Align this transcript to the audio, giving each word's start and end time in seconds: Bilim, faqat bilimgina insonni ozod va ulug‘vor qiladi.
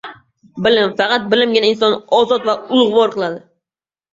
Bilim, 0.67 0.95
faqat 1.01 1.27
bilimgina 1.35 1.69
insonni 1.73 1.99
ozod 2.21 2.51
va 2.51 2.57
ulug‘vor 2.79 3.17
qiladi. 3.19 3.41